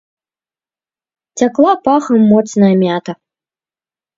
[1.37, 3.13] Цякла пахам моцная мята.